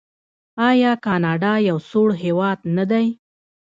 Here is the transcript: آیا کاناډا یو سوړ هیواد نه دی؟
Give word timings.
آیا 0.69 0.91
کاناډا 1.05 1.53
یو 1.69 1.77
سوړ 1.89 2.09
هیواد 2.23 2.59
نه 2.75 2.85
دی؟ 2.91 3.05